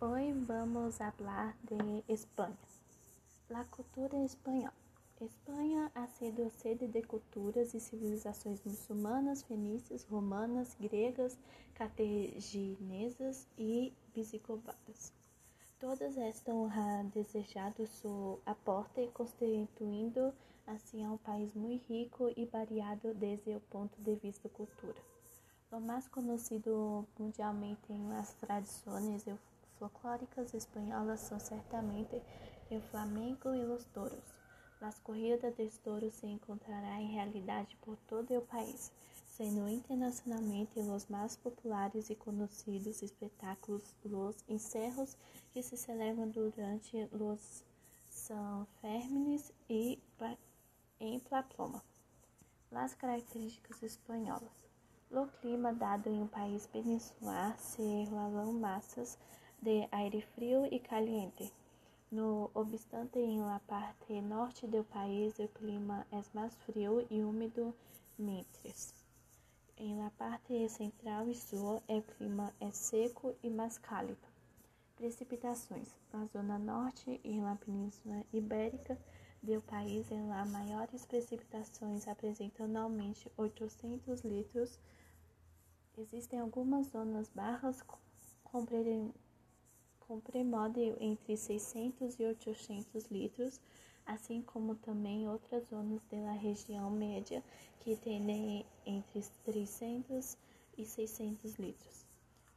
Hoy 0.00 0.32
vamos 0.46 1.00
hablar 1.00 1.56
de 1.62 2.04
España. 2.06 2.56
La 3.48 3.64
cultura 3.64 4.16
espanhola. 4.22 4.72
Espanha 5.20 5.90
ha 5.92 6.06
sido 6.06 6.48
sede 6.50 6.86
de 6.86 7.02
culturas 7.02 7.74
e 7.74 7.80
civilizações 7.80 8.62
muçulmanas, 8.64 9.42
fenícias, 9.42 10.04
romanas, 10.04 10.76
gregas, 10.78 11.36
cartaginesas 11.74 13.48
e 13.58 13.92
visigodas. 14.14 15.12
Todas 15.80 16.16
estas 16.16 16.54
han 16.70 17.10
desejado 17.12 17.84
su 17.88 18.38
aporte, 18.46 19.10
constituindo 19.12 20.32
assim 20.68 21.04
um 21.08 21.16
país 21.16 21.52
muito 21.54 21.92
rico 21.92 22.32
e 22.36 22.46
variado 22.46 23.14
desde 23.14 23.52
o 23.56 23.60
ponto 23.62 24.00
de 24.00 24.14
vista 24.14 24.48
cultura. 24.48 25.02
O 25.72 25.80
mais 25.80 26.06
conhecido 26.06 27.04
mundialmente 27.18 27.92
em 27.92 28.08
las 28.08 28.32
tradições 28.34 29.24
folclóricas 29.78 30.52
espanholas 30.54 31.20
são 31.20 31.38
certamente 31.38 32.20
o 32.70 32.80
flamenco 32.80 33.54
e 33.54 33.64
os 33.64 33.84
touros. 33.86 34.24
As 34.80 34.98
corridas 35.00 35.56
de 35.56 35.70
touros 35.80 36.14
se 36.14 36.26
encontrará 36.26 37.00
em 37.00 37.12
realidade 37.12 37.76
por 37.82 37.96
todo 38.08 38.36
o 38.36 38.42
país, 38.42 38.92
sendo 39.26 39.68
internacionalmente 39.68 40.78
os 40.78 41.06
mais 41.06 41.36
populares 41.36 42.10
e 42.10 42.14
conhecidos 42.14 43.02
espetáculos 43.02 43.82
os 44.04 44.44
encerros 44.48 45.16
que 45.52 45.62
se 45.62 45.76
celebram 45.76 46.28
durante 46.28 47.08
os 47.12 47.64
São 48.08 48.66
Fermines 48.80 49.52
e 49.68 50.00
em 51.00 51.18
Pamplona. 51.20 51.82
As 52.70 52.94
características 52.94 53.82
espanholas. 53.82 54.68
O 55.10 55.26
clima 55.40 55.72
dado 55.72 56.08
em 56.08 56.22
um 56.22 56.26
país 56.26 56.66
peninsular 56.66 57.58
se 57.58 57.80
regulam 57.80 58.52
massas 58.52 59.18
de 59.60 59.88
aire 59.90 60.22
frio 60.34 60.66
e 60.70 60.78
caliente. 60.78 61.52
No 62.10 62.50
obstante, 62.54 63.18
em 63.18 63.40
la 63.40 63.60
parte 63.60 64.20
norte 64.20 64.66
do 64.66 64.84
país, 64.84 65.38
o 65.38 65.48
clima 65.48 66.06
é 66.10 66.22
mais 66.32 66.54
frio 66.64 67.06
e 67.10 67.22
úmido, 67.22 67.74
mientras 68.18 68.98
em 69.80 69.96
la 69.96 70.10
parte 70.10 70.68
central 70.68 71.28
e 71.28 71.34
sul, 71.36 71.80
o 71.86 72.02
clima 72.02 72.52
é 72.60 72.70
seco 72.72 73.34
e 73.42 73.48
mais 73.48 73.78
cálido. 73.78 74.26
Precipitações. 74.96 75.94
Na 76.12 76.24
zona 76.26 76.58
norte 76.58 77.20
e 77.22 77.40
na 77.40 77.54
península 77.54 78.24
ibérica 78.32 78.98
do 79.40 79.60
país, 79.62 80.10
as 80.10 80.50
maiores 80.50 81.06
precipitações 81.06 82.08
apresentam 82.08 82.66
anualmente 82.66 83.30
800 83.36 84.22
litros. 84.22 84.80
Existem 85.96 86.40
algumas 86.40 86.88
zonas 86.88 87.28
barras 87.28 87.80
com 87.82 88.64
com 90.08 90.18
premódio 90.20 90.96
entre 90.98 91.36
600 91.36 92.18
e 92.18 92.24
800 92.24 93.10
litros, 93.10 93.60
assim 94.06 94.40
como 94.40 94.74
também 94.74 95.28
outras 95.28 95.68
zonas 95.68 96.00
da 96.10 96.32
região 96.32 96.90
média 96.90 97.44
que 97.80 97.94
têm 97.94 98.64
entre 98.86 99.22
300 99.44 100.38
e 100.78 100.84
600 100.86 101.56
litros. 101.56 102.06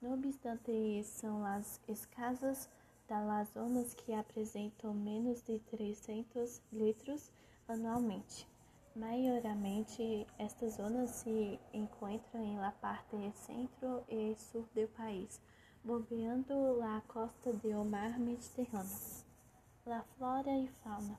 No 0.00 0.14
obstante, 0.14 1.02
são 1.02 1.44
as 1.44 1.80
escasas 1.88 2.70
das 3.08 3.48
zonas 3.48 3.94
que 3.94 4.14
apresentam 4.14 4.94
menos 4.94 5.42
de 5.42 5.58
300 5.58 6.62
litros 6.72 7.32
anualmente. 7.66 8.46
Maiormente, 8.94 10.24
estas 10.38 10.74
zonas 10.74 11.10
se 11.10 11.58
encontram 11.72 12.44
em 12.44 12.58
la 12.58 12.70
parte 12.70 13.16
centro 13.34 14.04
e 14.08 14.36
sul 14.36 14.64
do 14.74 14.86
país, 14.88 15.40
bombeando 15.82 16.82
a 16.82 17.00
costa 17.08 17.52
do 17.54 17.84
mar 17.84 18.18
Mediterrâneo. 18.18 19.24
La 19.86 20.02
flora 20.16 20.50
e 20.50 20.68
fauna. 20.84 21.18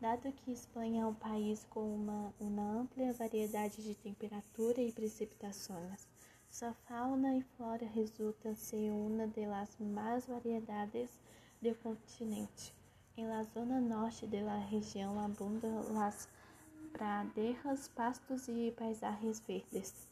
Dado 0.00 0.32
que 0.32 0.52
Espanha 0.52 1.02
é 1.02 1.06
um 1.06 1.12
país 1.12 1.66
com 1.68 1.96
uma, 1.96 2.32
uma 2.40 2.80
ampla 2.80 3.12
variedade 3.12 3.82
de 3.82 3.94
temperatura 3.94 4.80
e 4.80 4.90
precipitações, 4.90 6.08
sua 6.50 6.72
fauna 6.88 7.36
e 7.36 7.42
flora 7.42 7.84
resultam 7.86 8.54
ser 8.56 8.90
uma 8.90 9.26
das 9.26 9.76
mais 9.78 10.26
variedades 10.26 11.10
do 11.60 11.74
continente. 11.76 12.74
Em 13.18 13.26
la 13.26 13.42
zona 13.44 13.80
norte 13.80 14.26
da 14.26 14.56
região 14.56 15.20
abundam 15.20 16.00
as 16.00 16.26
praderas, 16.92 17.88
pastos 17.88 18.48
e 18.48 18.72
paisagens 18.76 19.40
verdes 19.40 20.09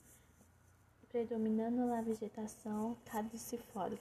predominando 1.08 1.92
a 1.92 2.00
vegetação 2.00 2.96
caducifólia. 3.04 3.98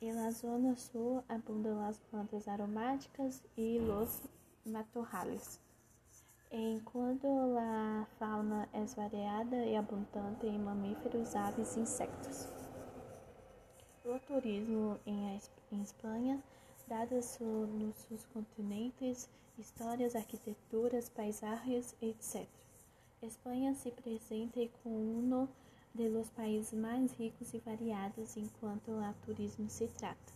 E 0.00 0.12
na 0.12 0.30
zona 0.30 0.74
sul 0.76 1.22
abundam 1.28 1.86
as 1.86 1.98
plantas 2.10 2.48
aromáticas 2.48 3.42
e 3.56 3.78
os 3.78 4.20
matorrales. 4.66 5.60
Enquanto 6.50 7.26
a 7.58 8.06
fauna 8.18 8.68
é 8.72 8.84
variada 8.84 9.56
e 9.64 9.76
abundante 9.76 10.46
em 10.46 10.58
mamíferos, 10.58 11.34
aves 11.34 11.76
e 11.76 11.80
insectos. 11.80 12.48
O 14.04 14.18
turismo 14.18 14.98
em, 15.06 15.40
em 15.70 15.82
Espanha, 15.82 16.42
dados 16.88 17.38
nos 17.40 17.94
seus 17.96 18.26
continentes, 18.26 19.30
histórias, 19.58 20.16
arquiteturas, 20.16 21.08
paisagens, 21.08 21.94
etc. 22.02 22.46
Espanha 23.22 23.72
se 23.74 23.90
presenta 23.92 24.60
com 24.82 24.90
um 24.90 25.48
de 25.94 26.08
los 26.08 26.30
países 26.30 26.72
mais 26.72 27.12
ricos 27.12 27.52
e 27.52 27.58
variados 27.58 28.36
enquanto 28.36 28.90
a 28.92 29.12
turismo 29.24 29.68
se 29.68 29.86
trata. 29.88 30.32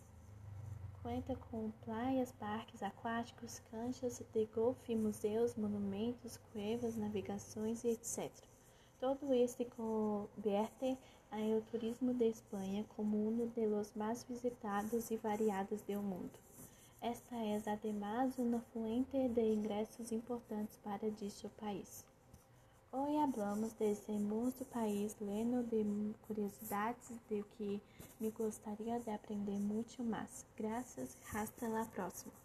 Conta 1.03 1.37
com 1.37 1.71
praias, 1.85 2.33
parques 2.33 2.83
aquáticos, 2.83 3.61
canchas 3.71 4.23
de 4.35 4.45
golfe, 4.47 4.95
museus, 4.95 5.55
monumentos, 5.55 6.39
cuevas, 6.53 6.97
navegações 6.97 7.85
e 7.85 7.91
etc. 7.91 8.31
Todo 8.99 9.33
este 9.33 9.65
converte 9.65 10.99
ao 11.31 11.61
turismo 11.71 12.13
de 12.13 12.29
Espanha 12.29 12.85
como 12.97 13.29
um 13.29 13.47
dos 13.47 13.93
mais 13.95 14.25
visitados 14.25 15.11
e 15.11 15.17
variados 15.17 15.81
do 15.83 16.03
mundo. 16.03 16.39
Esta 17.01 17.37
é, 17.37 17.63
además, 17.67 18.37
uma 18.37 18.61
fonte 18.73 19.29
de 19.29 19.55
ingressos 19.55 20.11
importantes 20.13 20.77
para 20.83 21.07
este 21.07 21.49
país. 21.51 22.05
Hoy 22.99 23.19
hablamos 23.19 23.79
de 23.79 23.93
ese 23.93 24.15
hermoso 24.15 24.65
país 24.73 25.15
lleno 25.21 25.63
de 25.65 25.85
curiosidades 26.27 27.11
de 27.29 27.45
que 27.59 27.79
me 28.19 28.31
gostaria 28.31 28.99
de 29.01 29.13
aprender 29.13 29.61
muito 29.61 30.03
mais. 30.03 30.47
Graças, 30.57 31.15
hasta 31.35 31.69
la 31.69 31.85
próxima. 31.85 32.33